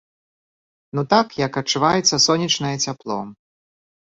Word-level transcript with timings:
Ну, 0.99 1.03
так, 1.11 1.27
як 1.45 1.59
адчуваеце 1.61 2.19
сонечнае 2.27 2.73
цяпло. 2.89 3.19